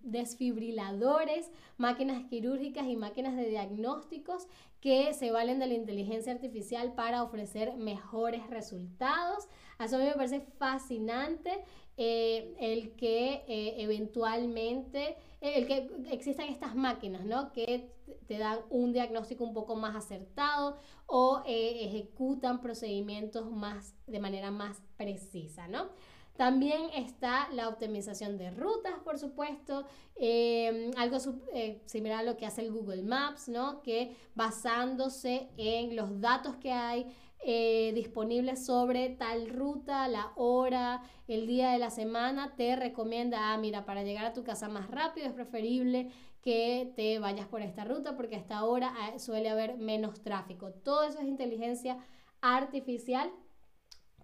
desfibriladores, 0.03 1.53
máquinas 1.77 2.25
quirúrgicas 2.25 2.89
y 2.89 2.97
máquinas 2.97 3.37
de 3.37 3.49
diagnósticos 3.49 4.49
que 4.81 5.15
se 5.15 5.31
valen 5.31 5.61
de 5.61 5.69
la 5.69 5.75
inteligencia 5.75 6.33
artificial 6.33 6.95
para 6.95 7.23
ofrecer 7.23 7.77
mejores 7.77 8.45
resultados. 8.51 9.47
A 9.79 9.87
mí 9.87 10.05
me 10.05 10.15
parece 10.15 10.41
fascinante 10.59 11.63
eh, 11.97 12.57
el 12.59 12.97
que 12.97 13.45
eh, 13.47 13.75
eventualmente, 13.79 15.17
el 15.41 15.65
que 15.67 15.89
existan 16.11 16.49
estas 16.49 16.75
máquinas, 16.75 17.25
¿no? 17.25 17.53
Que 17.53 17.93
te 18.27 18.37
dan 18.37 18.59
un 18.71 18.93
diagnóstico 18.93 19.45
un 19.45 19.55
poco 19.55 19.77
más 19.77 19.95
acertado 19.95 20.77
o 21.07 21.43
ejecutan 21.47 22.61
procedimientos 22.61 23.49
más, 23.49 23.95
de 24.09 24.19
manera 24.19 24.51
más 24.51 24.83
precisa, 24.97 25.69
¿no? 25.69 25.91
También 26.39 26.83
está 26.95 27.49
la 27.51 27.69
optimización 27.69 28.39
de 28.39 28.53
rutas, 28.53 28.93
por 29.03 29.19
supuesto, 29.19 29.85
em, 30.15 30.93
algo 30.97 31.17
eh, 31.53 31.83
similar 31.87 32.21
a 32.21 32.23
lo 32.23 32.37
que 32.37 32.47
hace 32.47 32.61
el 32.61 32.71
Google 32.71 33.03
Maps, 33.03 33.49
¿no? 33.49 33.83
Que 33.83 34.15
basándose 34.37 35.49
en 35.57 35.97
los 35.97 36.21
datos 36.21 36.55
que 36.55 36.71
hay 36.71 37.07
eh, 37.41 37.91
disponibles 37.93 38.65
sobre 38.65 39.09
tal 39.09 39.49
ruta, 39.49 40.07
la 40.07 40.31
hora, 40.37 41.03
el 41.27 41.49
día 41.49 41.73
de 41.73 41.81
la 41.81 41.91
semana, 41.91 42.55
te 42.55 42.77
recomienda, 42.77 43.53
ah, 43.53 43.59
mira, 43.59 43.85
para 43.85 44.05
llegar 44.05 44.25
a 44.25 44.33
tu 44.33 44.45
casa 44.45 44.69
más 44.69 44.89
rápido 44.93 45.27
es 45.27 45.33
preferible 45.33 46.13
que 46.41 46.93
te 46.95 47.19
vayas 47.19 47.49
por 47.49 47.63
esta 47.63 47.85
ruta 47.85 48.15
porque 48.17 48.37
esta 48.37 48.63
hora 48.63 48.95
ah, 48.97 49.19
suele 49.19 49.49
haber 49.49 49.77
menos 49.77 50.23
tráfico. 50.23 50.71
Todo 50.71 51.03
eso 51.03 51.19
es 51.19 51.27
inteligencia 51.27 51.99
artificial 52.41 53.29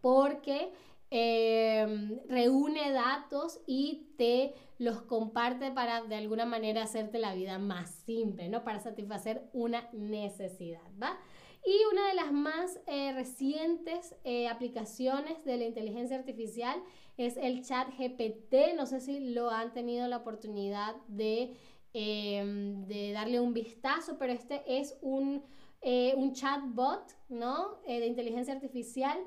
porque 0.01 0.73
Em, 1.11 2.19
reúne 2.29 2.91
datos 2.91 3.61
y 3.67 4.09
te 4.17 4.55
los 4.79 5.03
comparte 5.03 5.71
para 5.71 6.03
de 6.03 6.17
alguna 6.17 6.45
manera 6.45 6.83
hacerte 6.83 7.19
la 7.19 7.35
vida 7.35 7.59
más 7.59 7.91
simple, 8.05 8.49
¿no? 8.49 8.65
Para 8.65 8.81
satisfacer 8.81 9.49
una 9.53 9.89
necesidad, 9.93 10.83
¿va? 11.01 11.17
Y 11.65 11.81
una 11.93 12.09
de 12.09 12.15
las 12.15 12.33
más 12.33 12.79
eh, 12.87 13.13
recientes 13.13 14.15
eh, 14.25 14.49
aplicaciones 14.49 15.43
de 15.45 15.57
la 15.57 15.65
inteligencia 15.65 16.17
artificial 16.17 16.83
es 17.17 17.37
el 17.37 17.65
chat 17.65 17.89
GPT. 17.97 18.75
No 18.77 18.85
sé 18.85 19.01
si 19.01 19.33
lo 19.33 19.51
han 19.51 19.73
tenido 19.73 20.07
la 20.07 20.19
oportunidad 20.19 20.97
de, 21.09 21.57
em, 21.95 22.87
de 22.87 23.13
darle 23.13 23.41
un 23.41 23.55
vistazo, 23.55 24.19
pero 24.19 24.33
este 24.33 24.63
es 24.67 24.99
un, 25.01 25.43
eh, 25.81 26.13
un 26.17 26.35
chatbot, 26.35 27.05
¿no? 27.31 27.79
de 27.87 28.07
inteligencia 28.07 28.53
artificial 28.53 29.19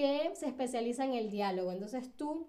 que 0.00 0.34
se 0.34 0.46
especializa 0.46 1.04
en 1.04 1.14
el 1.14 1.30
diálogo. 1.30 1.72
Entonces 1.72 2.10
tú 2.16 2.48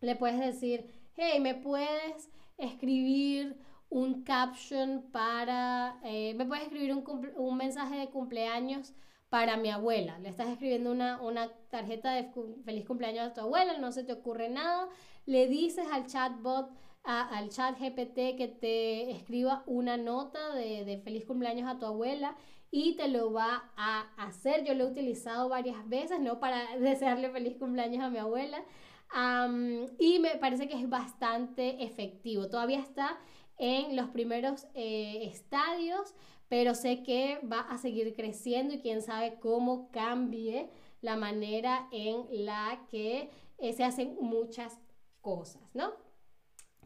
le 0.00 0.16
puedes 0.16 0.40
decir, 0.40 0.86
hey, 1.14 1.38
¿me 1.40 1.54
puedes 1.54 2.28
escribir 2.58 3.56
un 3.88 4.24
caption 4.24 5.02
para, 5.12 6.00
eh, 6.02 6.34
me 6.34 6.44
puedes 6.44 6.64
escribir 6.64 6.92
un, 6.92 7.56
mensaje 7.56 7.96
de 7.96 8.10
cumpleaños 8.10 8.94
para 9.30 9.56
mi 9.56 9.70
abuela? 9.70 10.18
Le 10.18 10.28
estás 10.28 10.48
escribiendo 10.48 10.90
una, 10.90 11.52
tarjeta 11.70 12.12
de 12.12 12.32
feliz 12.64 12.84
cumpleaños 12.84 13.28
a 13.28 13.32
tu 13.32 13.42
abuela, 13.42 13.78
no 13.78 13.92
se 13.92 14.02
te 14.02 14.12
ocurre 14.12 14.48
nada, 14.48 14.88
le 15.24 15.46
dices 15.46 15.86
al 15.92 16.06
chatbot, 16.06 16.70
al 17.06 17.50
chat 17.50 17.78
GPT 17.78 18.36
que 18.36 18.48
te 18.60 19.10
escriba 19.12 19.62
una 19.66 19.96
nota 19.96 20.54
de, 20.54 21.00
feliz 21.04 21.24
cumpleaños 21.24 21.68
a 21.68 21.78
tu 21.78 21.86
abuela 21.86 22.36
y 22.70 22.96
te 22.96 23.08
lo 23.08 23.32
va 23.32 23.70
a 23.76 24.10
hacer. 24.16 24.64
Yo 24.64 24.74
lo 24.74 24.84
he 24.84 24.90
utilizado 24.90 25.48
varias 25.48 25.88
veces, 25.88 26.20
¿no? 26.20 26.40
Para 26.40 26.76
desearle 26.78 27.30
feliz 27.30 27.56
cumpleaños 27.56 28.02
a 28.02 28.10
mi 28.10 28.18
abuela. 28.18 28.64
y 29.98 30.18
me 30.18 30.36
parece 30.36 30.68
que 30.68 30.74
es 30.74 30.88
bastante 30.88 31.84
efectivo. 31.84 32.48
Todavía 32.48 32.80
está 32.80 33.18
en 33.58 33.96
los 33.96 34.08
primeros 34.08 34.66
eh, 34.74 35.28
estadios, 35.32 36.14
pero 36.48 36.74
sé 36.74 37.02
que 37.02 37.38
va 37.50 37.60
a 37.60 37.78
seguir 37.78 38.14
creciendo 38.14 38.74
y 38.74 38.80
quién 38.80 39.00
sabe 39.00 39.38
cómo 39.40 39.90
cambie 39.90 40.70
la 41.02 41.16
manera 41.16 41.88
en 41.92 42.26
la 42.44 42.84
que 42.90 43.30
eh, 43.58 43.72
se 43.72 43.84
hacen 43.84 44.16
muchas 44.20 44.78
cosas, 45.20 45.62
¿no? 45.72 46.05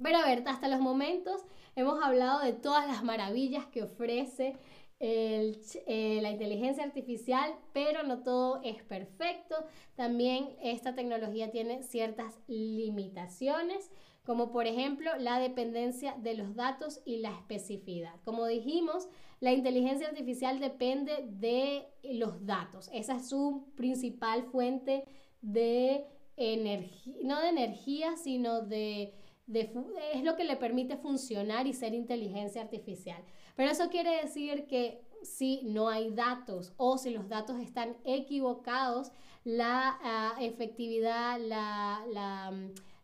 Pero 0.03 0.19
a 0.19 0.27
ver, 0.27 0.43
hasta 0.47 0.69
los 0.69 0.81
momentos 0.81 1.45
hemos 1.77 2.03
hablado 2.03 2.41
de 2.41 2.53
todas 2.53 2.87
las 2.87 3.05
maravillas 3.05 3.67
que 3.67 3.83
ofrece 3.83 4.57
eh, 5.03 6.19
la 6.21 6.31
inteligencia 6.31 6.85
artificial, 6.85 7.55
pero 7.73 8.03
no 8.03 8.23
todo 8.23 8.61
es 8.63 8.83
perfecto. 8.83 9.57
También 9.95 10.51
esta 10.63 10.95
tecnología 10.95 11.51
tiene 11.51 11.83
ciertas 11.83 12.39
limitaciones, 12.49 13.91
como 14.25 14.53
por 14.53 14.67
ejemplo 14.67 15.11
la 15.19 15.39
dependencia 15.39 16.15
de 16.19 16.35
los 16.35 16.55
datos 16.55 17.01
y 17.07 17.19
la 17.19 17.31
especificidad. 17.31 18.15
Como 18.25 18.47
dijimos, 18.47 19.09
la 19.41 19.53
inteligencia 19.53 20.09
artificial 20.09 20.61
depende 20.61 21.25
de 21.31 21.89
los 22.03 22.45
datos. 22.45 22.91
Esa 22.93 23.17
es 23.17 23.29
su 23.29 23.73
principal 23.77 24.45
fuente 24.45 25.05
de 25.41 26.05
energía, 26.37 27.15
no 27.23 27.41
de 27.41 27.49
energía, 27.49 28.17
sino 28.17 28.61
de, 28.61 29.15
de, 29.53 29.73
es 30.15 30.23
lo 30.23 30.37
que 30.37 30.45
le 30.45 30.57
permite 30.57 30.97
funcionar 30.97 31.67
y 31.67 31.73
ser 31.73 31.95
inteligencia 31.95 32.63
artificial. 32.63 33.23
Pero 33.57 33.71
eso 33.71 33.91
quiere 33.91 34.23
decir 34.23 34.67
que 34.67 35.03
si 35.23 35.63
no 35.65 35.89
hay 35.89 36.11
datos 36.11 36.73
o 36.77 36.99
si 36.99 37.11
los 37.11 37.29
datos 37.29 37.61
están 37.61 37.97
equivocados, 38.05 39.13
la 39.45 39.99
ah, 40.03 40.37
efectividad, 40.41 41.39
la, 41.41 42.05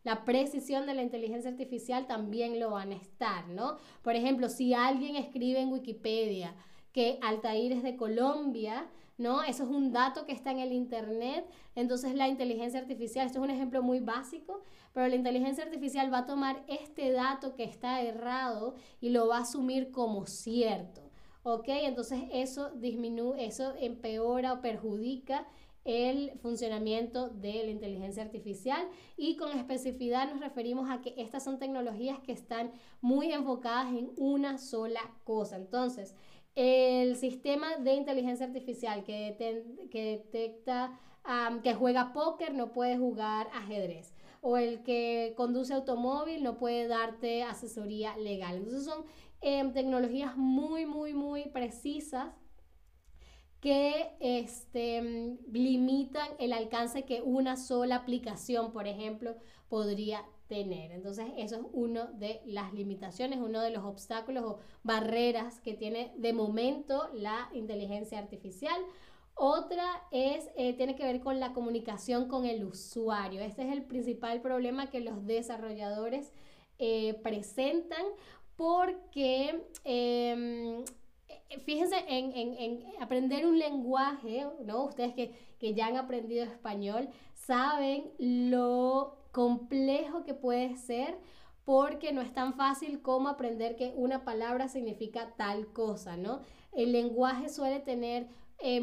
la, 0.05 0.25
precisión 0.25 0.87
de 0.87 0.95
la 0.95 1.03
inteligencia 1.03 1.51
artificial 1.51 2.07
también 2.07 2.61
lo 2.61 2.71
van 2.71 2.93
a 2.93 2.97
estar, 2.97 3.49
¿no? 3.49 3.77
Por 4.03 4.15
ejemplo, 4.15 4.49
si 4.49 4.73
alguien 4.73 5.17
escribe 5.17 5.61
en 5.61 5.73
Wikipedia 5.73 6.55
que 6.93 7.19
Altair 7.23 7.73
es 7.73 7.83
de 7.83 7.97
Colombia, 7.97 8.89
¿no? 9.19 9.43
Eso 9.43 9.65
es 9.65 9.71
un 9.71 9.93
dato 9.93 10.27
que 10.27 10.33
está 10.33 10.51
en 10.51 10.59
el 10.59 10.73
Internet, 10.73 11.47
entonces 11.75 12.15
la 12.15 12.29
inteligencia 12.29 12.81
artificial, 12.81 13.27
esto 13.27 13.39
es 13.39 13.45
un 13.45 13.51
ejemplo 13.51 13.83
muy 13.83 14.01
básico, 14.01 14.63
pero 14.93 15.09
la 15.09 15.17
inteligencia 15.17 15.65
artificial 15.65 16.13
va 16.13 16.19
a 16.19 16.27
tomar 16.27 16.65
este 16.69 17.13
dato 17.13 17.55
que 17.55 17.65
está 17.65 18.03
errado 18.03 18.75
y 19.01 19.11
lo 19.11 19.29
va 19.29 19.39
a 19.39 19.43
asumir 19.43 19.91
como 19.91 20.27
cierto. 20.27 21.03
¿Ok? 21.43 21.69
Entonces 21.69 22.25
eso 22.33 22.71
disminuye, 22.71 23.47
eso 23.47 23.73
empeora 23.79 24.53
o 24.53 24.61
perjudica 24.61 25.47
el 25.87 26.33
funcionamiento 26.41 27.29
de 27.29 27.63
la 27.63 27.71
inteligencia 27.71 28.25
artificial 28.25 28.89
y 29.17 29.37
con 29.37 29.57
especificidad 29.57 30.29
nos 30.29 30.41
referimos 30.41 30.91
a 30.91 31.01
que 31.01 31.15
estas 31.17 31.45
son 31.45 31.61
tecnologías 31.61 32.19
que 32.19 32.33
están 32.33 32.73
muy 33.01 33.33
enfocadas 33.33 33.95
en 33.95 34.11
una 34.17 34.59
sola 34.59 35.01
cosa. 35.23 35.55
Entonces, 35.55 36.17
el 36.57 37.17
sistema 37.17 37.77
de 37.77 37.95
inteligencia 37.95 38.47
artificial 38.47 39.05
que, 39.05 39.37
que 39.91 40.03
detecta 40.03 40.99
que 41.63 41.75
juega 41.75 42.13
póker 42.13 42.55
no 42.55 42.73
puede 42.73 42.97
jugar 42.97 43.49
ajedrez. 43.53 44.15
O 44.41 44.57
el 44.57 44.83
que 44.83 45.35
conduce 45.37 45.75
automóvil 45.75 46.43
no 46.43 46.57
puede 46.57 46.87
darte 46.87 47.43
asesoría 47.43 48.17
legal. 48.17 48.57
Entonces 48.57 48.85
son 48.85 49.05
em, 49.41 49.73
tecnologías 49.73 50.37
muy, 50.37 50.87
muy, 50.87 51.15
muy 51.15 51.49
precisas 51.49 52.29
que 53.61 54.17
este, 54.21 55.37
limitan 55.51 56.29
el 56.39 56.53
alcance 56.53 57.05
que 57.05 57.23
una 57.23 57.57
sola 57.57 57.97
aplicación, 57.97 58.73
por 58.73 58.87
ejemplo, 58.87 59.37
podría 59.69 60.25
tener. 60.49 60.93
Entonces, 60.93 61.27
eso 61.37 61.57
es 61.57 61.63
una 61.73 62.07
de 62.13 62.41
las 62.47 62.73
limitaciones, 62.73 63.39
uno 63.41 63.61
de 63.61 63.71
los 63.71 63.85
obstáculos 63.85 64.45
o 64.45 64.59
barreras 64.83 65.61
que 65.61 65.75
tiene 65.75 66.13
de 66.17 66.33
momento 66.33 67.09
la 67.15 67.49
inteligencia 67.53 68.19
artificial. 68.19 68.81
Otra 69.35 69.85
es, 70.13 70.49
eh, 70.57 70.73
tiene 70.75 70.97
que 70.97 71.05
ver 71.05 71.21
con 71.21 71.41
la 71.41 71.53
comunicación 71.53 72.29
con 72.29 72.47
el 72.47 72.65
usuario. 72.65 73.43
Este 73.43 73.63
es 73.63 73.73
el 73.73 73.85
principal 73.85 74.41
problema 74.41 74.89
que 74.89 75.01
los 75.01 75.27
desarrolladores 75.27 76.33
eh, 76.79 77.15
presentan 77.23 78.05
porque 78.57 79.63
em, 79.85 80.85
fíjense 81.65 81.97
en, 82.09 82.83
aprender 83.01 83.47
un 83.47 83.59
lenguaje, 83.59 84.47
¿no? 84.65 84.85
Ustedes 84.85 85.15
que, 85.15 85.35
que 85.59 85.75
ya 85.75 85.89
han 85.89 85.97
aprendido 85.97 86.45
español 86.45 87.09
saben 87.35 88.11
lo 88.19 89.17
complejo 89.37 90.25
que 90.25 90.33
puede 90.33 90.79
ser 90.79 91.19
porque 91.67 92.11
no 92.11 92.23
es 92.23 92.33
tan 92.33 92.55
fácil 92.55 93.03
como 93.03 93.29
aprender 93.29 93.77
que 93.77 93.93
una 93.95 94.25
palabra 94.25 94.67
significa 94.67 95.35
tal 95.37 95.75
cosa, 95.75 96.17
¿no? 96.17 96.41
El 96.73 96.93
lenguaje 96.93 97.51
suele 97.51 97.81
tener 97.81 98.29
eh, 98.61 98.81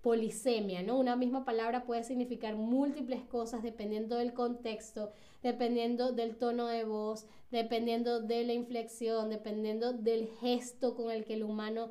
polisemia, 0.00 0.84
¿no? 0.84 0.96
Una 0.96 1.16
misma 1.16 1.44
palabra 1.44 1.86
puede 1.86 2.04
significar 2.04 2.54
múltiples 2.54 3.24
cosas 3.24 3.64
dependiendo 3.64 4.14
del 4.14 4.32
contexto, 4.32 5.10
dependiendo 5.42 6.12
del 6.12 6.36
tono 6.36 6.68
de 6.68 6.84
voz, 6.84 7.26
dependiendo 7.50 8.20
de 8.20 8.44
la 8.44 8.52
inflexión, 8.52 9.28
dependiendo 9.28 9.92
del 9.92 10.28
gesto 10.40 10.94
con 10.94 11.10
el 11.10 11.24
que 11.24 11.34
el 11.34 11.42
humano 11.42 11.90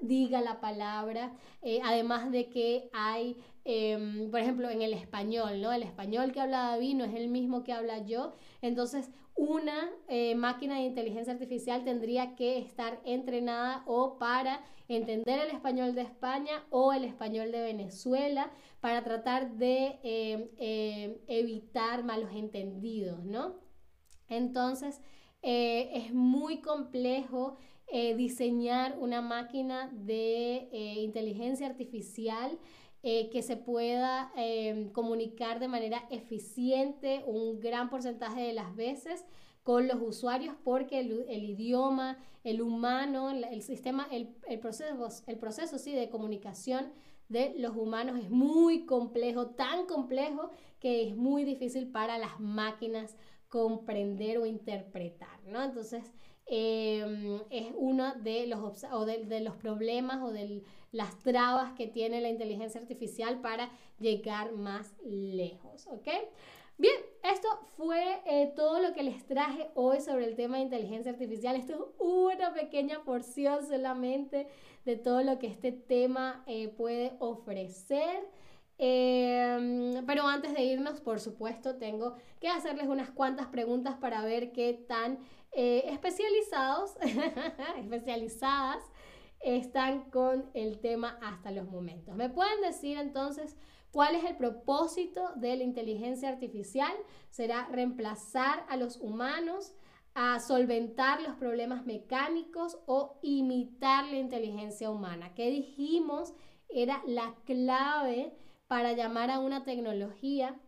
diga 0.00 0.40
la 0.42 0.60
palabra, 0.60 1.32
eh, 1.62 1.80
además 1.82 2.30
de 2.30 2.48
que 2.50 2.88
hay, 2.92 3.36
em, 3.68 4.30
por 4.30 4.38
ejemplo, 4.38 4.70
en 4.70 4.80
el 4.80 4.92
español, 4.92 5.60
¿no? 5.60 5.72
El 5.72 5.82
español 5.82 6.30
que 6.30 6.40
habla 6.40 6.70
David 6.70 6.94
no 6.94 7.04
es 7.04 7.14
el 7.14 7.28
mismo 7.28 7.64
que 7.64 7.72
habla 7.72 7.98
yo, 8.06 8.32
entonces 8.62 9.10
una 9.34 9.90
eh, 10.08 10.36
máquina 10.36 10.76
de 10.76 10.82
inteligencia 10.82 11.32
artificial 11.32 11.82
tendría 11.82 12.36
que 12.36 12.58
estar 12.58 13.00
entrenada 13.04 13.82
o 13.86 14.18
para 14.18 14.64
entender 14.86 15.40
el 15.40 15.50
español 15.50 15.96
de 15.96 16.02
España 16.02 16.64
o 16.70 16.92
el 16.92 17.04
español 17.04 17.50
de 17.50 17.60
Venezuela 17.60 18.52
para 18.80 19.02
tratar 19.02 19.56
de 19.56 19.98
em, 20.04 20.48
em, 20.58 21.16
evitar 21.26 22.04
malos 22.04 22.30
entendidos, 22.34 23.24
¿no? 23.24 23.56
Entonces, 24.28 25.02
eh, 25.42 25.90
es 25.92 26.14
muy 26.14 26.60
complejo 26.60 27.56
eh, 27.88 28.14
diseñar 28.14 28.96
una 28.98 29.22
máquina 29.22 29.90
de 29.92 30.68
inteligencia 30.98 31.66
artificial 31.66 32.58
eh, 33.08 33.30
que 33.30 33.40
se 33.40 33.56
pueda 33.56 34.32
em, 34.34 34.90
comunicar 34.90 35.60
de 35.60 35.68
manera 35.68 36.02
eficiente 36.10 37.22
un 37.28 37.60
gran 37.60 37.88
porcentaje 37.88 38.40
de 38.40 38.52
las 38.52 38.74
veces 38.74 39.24
con 39.62 39.86
los 39.86 40.02
usuarios 40.02 40.56
porque 40.64 40.98
el, 40.98 41.44
idioma, 41.44 42.18
el 42.42 42.60
humano, 42.60 43.30
el, 43.30 43.62
sistema, 43.62 44.08
el, 44.10 44.34
proceso, 44.58 45.08
el 45.28 45.38
proceso 45.38 45.78
sí, 45.78 45.92
de 45.92 46.10
comunicación 46.10 46.92
de 47.28 47.54
los 47.56 47.76
humanos 47.76 48.18
es 48.18 48.28
muy 48.28 48.86
complejo, 48.86 49.50
tan 49.50 49.86
complejo 49.86 50.50
que 50.80 51.06
es 51.06 51.14
muy 51.14 51.44
difícil 51.44 51.86
para 51.86 52.18
las 52.18 52.40
máquinas 52.40 53.16
comprender 53.48 54.38
o 54.38 54.46
interpretar, 54.46 55.44
¿no? 55.44 55.62
Entonces, 55.62 56.02
Em, 56.48 57.40
es 57.50 57.72
uno 57.76 58.14
de 58.22 58.46
los, 58.46 58.84
o 58.92 59.04
de, 59.04 59.40
los 59.40 59.56
problemas 59.56 60.22
o 60.22 60.30
de 60.30 60.62
las 60.96 61.18
trabas 61.18 61.74
que 61.74 61.86
tiene 61.86 62.22
la 62.22 62.30
inteligencia 62.30 62.80
artificial 62.80 63.40
para 63.42 63.70
llegar 63.98 64.52
más 64.52 64.94
lejos, 65.04 65.86
¿ok? 65.88 66.08
Bien, 66.78 66.96
esto 67.22 67.48
fue 67.76 68.20
eh, 68.24 68.52
todo 68.56 68.80
lo 68.80 68.94
que 68.94 69.02
les 69.02 69.26
traje 69.26 69.70
hoy 69.74 70.00
sobre 70.00 70.24
el 70.24 70.36
tema 70.36 70.56
de 70.56 70.64
inteligencia 70.64 71.12
artificial. 71.12 71.54
Esto 71.54 71.74
es 71.74 71.80
una 71.98 72.54
pequeña 72.54 73.04
porción 73.04 73.66
solamente 73.66 74.48
de 74.86 74.96
todo 74.96 75.22
lo 75.22 75.38
que 75.38 75.48
este 75.48 75.72
tema 75.72 76.42
eh, 76.46 76.68
puede 76.68 77.12
ofrecer. 77.18 78.26
Em, 78.78 80.04
pero 80.06 80.26
antes 80.26 80.54
de 80.54 80.64
irnos, 80.64 81.00
por 81.00 81.20
supuesto, 81.20 81.76
tengo 81.76 82.16
que 82.40 82.48
hacerles 82.48 82.86
unas 82.88 83.10
cuantas 83.10 83.46
preguntas 83.48 83.96
para 83.96 84.22
ver 84.22 84.52
qué 84.52 84.74
tan 84.74 85.18
eh, 85.52 85.84
especializados, 85.88 86.92
especializadas, 87.78 88.82
están 89.40 90.10
con 90.10 90.50
el 90.54 90.80
tema 90.80 91.18
hasta 91.22 91.50
los 91.50 91.68
momentos. 91.68 92.16
¿Me 92.16 92.28
pueden 92.28 92.60
decir 92.60 92.98
entonces 92.98 93.56
cuál 93.90 94.14
es 94.14 94.24
el 94.24 94.36
propósito 94.36 95.30
de 95.36 95.56
la 95.56 95.64
inteligencia 95.64 96.28
artificial? 96.28 96.92
¿Será 97.30 97.68
reemplazar 97.70 98.64
a 98.68 98.76
los 98.76 98.96
humanos? 98.98 99.74
a 100.18 100.40
solventar 100.40 101.20
los 101.20 101.34
problemas 101.34 101.84
mecánicos 101.84 102.78
o 102.86 103.18
imitar 103.20 104.06
la 104.06 104.16
inteligencia 104.16 104.90
humana. 104.90 105.34
¿Qué 105.34 105.50
dijimos 105.50 106.32
era 106.70 107.02
la 107.06 107.34
clave 107.44 108.34
para 108.66 108.94
llamar 108.94 109.30
a 109.30 109.40
una 109.40 109.64
tecnología 109.64 110.58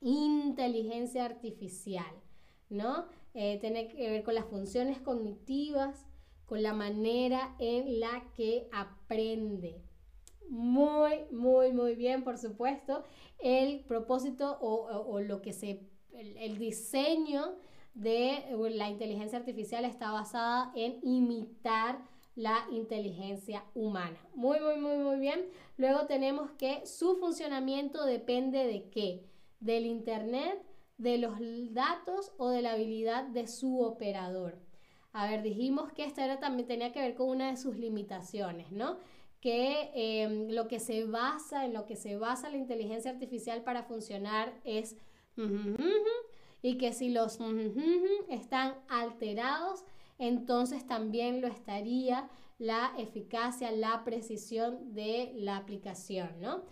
inteligencia 0.00 1.24
artificial, 1.24 2.20
¿no? 2.68 3.06
Eh, 3.32 3.58
tiene 3.60 3.88
que 3.88 4.10
ver 4.10 4.22
con 4.22 4.34
las 4.34 4.46
funciones 4.46 5.00
cognitivas, 5.00 6.06
la 6.62 6.72
manera 6.72 7.54
en 7.58 8.00
la 8.00 8.30
que 8.36 8.68
aprende. 8.72 9.82
Muy, 10.48 11.24
muy, 11.30 11.72
muy 11.72 11.94
bien, 11.94 12.22
por 12.22 12.38
supuesto. 12.38 13.04
El 13.38 13.84
propósito 13.84 14.58
o, 14.60 15.20
lo 15.20 15.42
que 15.42 15.52
se, 15.52 15.88
el, 16.12 16.58
diseño 16.58 17.56
de 17.94 18.44
la 18.70 18.88
inteligencia 18.88 19.38
artificial 19.38 19.84
está 19.84 20.12
basada 20.12 20.72
en 20.74 20.98
imitar 21.02 21.98
la 22.34 22.66
inteligencia 22.70 23.64
humana. 23.74 24.18
Muy, 24.34 24.60
muy, 24.60 24.76
muy, 24.76 24.98
muy 24.98 25.18
bien. 25.18 25.46
Luego 25.76 26.06
tenemos 26.06 26.50
que 26.52 26.84
su 26.86 27.16
funcionamiento 27.16 28.04
depende 28.04 28.66
de 28.66 28.90
qué? 28.90 29.24
Del 29.60 29.86
Internet, 29.86 30.62
de 30.98 31.18
los 31.18 31.38
datos 31.72 32.32
o 32.38 32.50
de 32.50 32.62
la 32.62 32.72
habilidad 32.72 33.24
de 33.24 33.46
su 33.46 33.80
operador. 33.80 34.63
A 35.14 35.28
ver, 35.28 35.44
dijimos 35.44 35.92
que 35.92 36.04
esta 36.04 36.24
era, 36.24 36.40
también 36.40 36.66
tenía 36.66 36.92
que 36.92 37.00
ver 37.00 37.14
con 37.14 37.28
una 37.28 37.50
de 37.52 37.56
sus 37.56 37.78
limitaciones, 37.78 38.72
¿no? 38.72 38.98
Que 39.40 39.90
em, 39.94 40.50
lo 40.50 40.66
que 40.66 40.80
se 40.80 41.04
basa, 41.04 41.64
en 41.64 41.72
lo 41.72 41.86
que 41.86 41.94
se 41.94 42.16
basa 42.16 42.50
la 42.50 42.56
inteligencia 42.56 43.12
artificial 43.12 43.62
para 43.62 43.84
funcionar 43.84 44.52
es 44.64 44.96
y 46.62 46.78
que 46.78 46.92
si 46.92 47.10
los 47.10 47.38
están 48.28 48.74
alterados, 48.88 49.84
entonces 50.18 50.84
también 50.86 51.40
lo 51.40 51.46
estaría 51.46 52.28
la 52.58 52.92
eficacia, 52.98 53.70
la 53.70 54.02
precisión 54.02 54.94
de 54.94 55.32
la 55.36 55.58
aplicación, 55.58 56.40
¿no? 56.40 56.62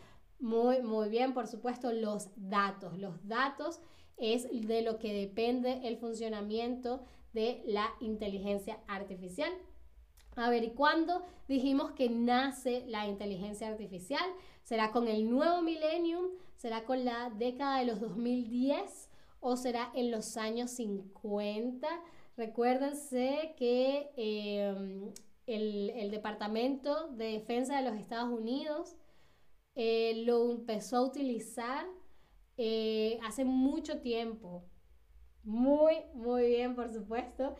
Muy, 0.40 0.82
muy 0.82 1.08
bien, 1.10 1.32
por 1.32 1.46
supuesto, 1.46 1.92
los 1.92 2.30
datos. 2.34 2.98
Los 2.98 3.28
datos 3.28 3.80
es 4.16 4.48
de 4.66 4.82
lo 4.82 4.98
que 4.98 5.12
depende 5.12 5.86
el 5.86 5.96
funcionamiento 5.96 7.04
de 7.32 7.62
la 7.66 7.88
inteligencia 8.00 8.78
artificial. 8.86 9.52
A 10.36 10.48
ver, 10.48 10.64
¿y 10.64 10.70
cuándo 10.70 11.22
dijimos 11.46 11.92
que 11.92 12.08
nace 12.08 12.84
la 12.86 13.06
inteligencia 13.06 13.68
artificial? 13.68 14.24
¿Será 14.62 14.90
con 14.90 15.08
el 15.08 15.30
nuevo 15.30 15.60
millennium? 15.62 16.26
¿Será 16.56 16.84
con 16.84 17.04
la 17.04 17.30
década 17.30 17.80
de 17.80 17.86
los 17.86 18.00
2010? 18.00 19.10
¿O 19.40 19.56
será 19.56 19.90
en 19.94 20.10
los 20.10 20.36
años 20.36 20.70
50? 20.70 21.88
Recuérdense 22.36 23.54
que 23.58 24.10
em, 24.16 25.12
el, 25.46 26.10
Departamento 26.10 27.08
de 27.08 27.32
Defensa 27.32 27.76
de 27.76 27.90
los 27.90 27.98
Estados 27.98 28.30
Unidos 28.30 28.96
eh, 29.74 30.22
lo 30.24 30.50
empezó 30.50 30.96
a 30.98 31.02
utilizar 31.02 31.86
eh, 32.56 33.18
hace 33.22 33.44
mucho 33.44 34.00
tiempo, 34.00 34.64
muy, 35.44 35.94
muy 36.14 36.46
bien, 36.46 36.74
por 36.74 36.88
supuesto, 36.92 37.54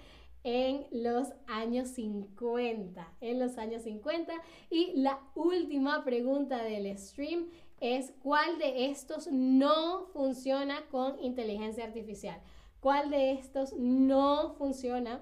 en 0.45 0.87
los 0.90 1.29
años 1.47 1.88
50, 1.88 3.14
en 3.21 3.38
los 3.38 3.59
años 3.59 3.83
50. 3.83 4.33
Y 4.71 4.92
la 4.97 5.21
última 5.35 6.05
pregunta 6.05 6.62
del 6.62 6.97
stream 6.99 7.49
es, 7.81 8.12
¿cuál 8.23 8.59
de 8.59 8.87
estos 8.87 9.29
no 9.31 10.07
funciona 10.12 10.85
con 10.90 11.23
inteligencia 11.23 11.85
artificial? 11.85 12.40
¿Cuál 12.81 13.11
de 13.11 13.33
estos 13.33 13.75
no 13.75 14.55
funciona 14.55 15.21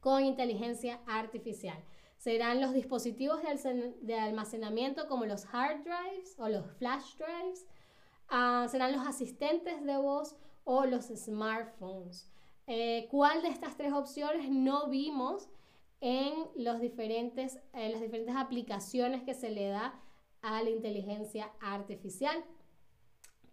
con 0.00 0.24
inteligencia 0.24 1.00
artificial? 1.06 1.82
serán 2.20 2.60
los 2.60 2.74
dispositivos 2.74 3.40
de 4.02 4.18
almacenamiento 4.18 5.08
como 5.08 5.24
los 5.24 5.46
hard 5.50 5.84
drives 5.84 6.34
o 6.36 6.50
los 6.50 6.70
flash 6.72 7.16
drives, 7.16 7.66
ah, 8.28 8.66
serán 8.70 8.92
los 8.92 9.06
asistentes 9.06 9.82
de 9.82 9.96
voz 9.96 10.36
o 10.64 10.84
los 10.84 11.06
smartphones. 11.06 12.30
Eh, 12.66 13.08
¿Cuál 13.10 13.42
de 13.42 13.48
estas 13.48 13.76
tres 13.76 13.92
opciones 13.92 14.48
no 14.50 14.88
vimos 14.88 15.48
en 16.00 16.32
los 16.56 16.80
diferentes, 16.80 17.58
las 17.72 18.00
diferentes 18.00 18.34
aplicaciones 18.36 19.22
que 19.22 19.34
se 19.34 19.50
le 19.50 19.68
da 19.68 20.00
a 20.42 20.62
la 20.62 20.70
inteligencia 20.70 21.50
artificial? 21.60 22.44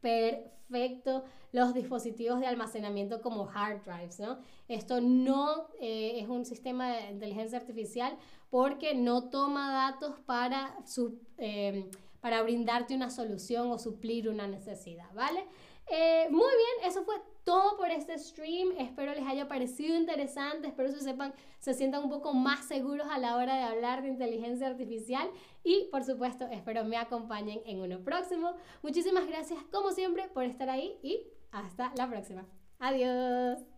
Perfecto, 0.02 1.24
los 1.52 1.74
dispositivos 1.74 2.39
de 2.39 2.48
almacenamiento 2.48 3.22
como 3.22 3.50
hard 3.50 3.84
drives, 3.84 4.20
¿no? 4.20 4.38
Esto 4.67 5.02
no 5.02 5.70
eh, 5.80 6.20
es 6.20 6.28
un 6.28 6.46
sistema 6.46 6.89
de 6.89 7.12
inteligencia 7.12 7.58
artificial 7.58 8.17
porque 8.50 8.93
no 8.93 9.30
toma 9.30 9.91
datos 9.91 10.20
para, 10.26 10.78
eh, 11.38 11.89
para 12.22 12.43
brindarte 12.43 12.96
una 12.96 13.10
solución 13.10 13.72
o 13.72 13.80
suplir 13.80 14.30
una 14.30 14.48
necesidad, 14.48 15.12
¿vale? 15.13 15.46
Eh, 15.89 16.28
muy 16.30 16.41
bien, 16.41 16.89
eso 16.89 17.04
fue 17.04 17.15
todo 17.43 17.78
por 17.78 17.89
este 17.89 18.17
stream. 18.17 18.73
Espero 18.78 19.13
les 19.13 19.26
haya 19.26 19.47
parecido 19.47 19.95
interesante, 19.95 20.67
espero 20.67 20.93
que 20.93 21.00
sepan, 21.00 21.34
se 21.60 21.73
sientan 21.73 22.04
un 22.04 22.10
poco 22.10 22.34
más 22.34 22.65
seguros 22.65 23.08
a 23.10 23.17
la 23.19 23.38
hora 23.38 23.56
de 23.56 23.63
hablar 23.63 24.02
de 24.02 24.10
inteligencia 24.10 24.67
artificial 24.67 25.30
y 25.63 25.86
por 25.91 26.04
supuesto 26.04 26.45
espero 26.52 26.84
me 26.84 26.97
acompañen 26.97 27.62
en 27.65 27.80
uno 27.80 28.00
próximo. 28.04 28.54
Muchísimas 28.84 29.28
gracias 29.28 29.60
como 29.71 29.91
siempre 29.91 30.28
por 30.28 30.43
estar 30.43 30.69
ahí 30.69 31.00
y 31.02 31.21
hasta 31.52 31.93
la 31.95 32.10
próxima. 32.10 32.45
Adiós. 32.80 33.77